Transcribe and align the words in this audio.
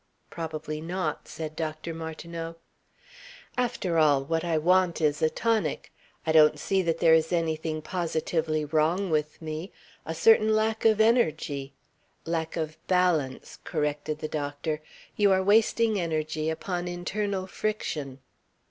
"Probably 0.31 0.81
not," 0.81 1.27
said 1.27 1.55
Dr. 1.55 1.93
Martineau. 1.93 2.55
"After 3.55 3.99
all, 3.99 4.23
what 4.23 4.43
I 4.43 4.57
want 4.57 4.99
is 4.99 5.21
a 5.21 5.29
tonic. 5.29 5.91
I 6.25 6.31
don't 6.31 6.57
see 6.59 6.81
that 6.81 6.97
there 6.97 7.13
is 7.13 7.31
anything 7.31 7.83
positively 7.83 8.65
wrong 8.65 9.11
with 9.11 9.39
me. 9.43 9.71
A 10.07 10.15
certain 10.15 10.55
lack 10.55 10.85
of 10.85 10.99
energy" 10.99 11.73
"Lack 12.35 12.57
of 12.57 12.79
balance," 12.87 13.59
corrected 13.63 14.17
the 14.17 14.27
doctor. 14.27 14.81
"You 15.17 15.31
are 15.31 15.43
wasting 15.43 15.99
energy 16.01 16.49
upon 16.49 16.87
internal 16.87 17.45
friction." 17.45 18.17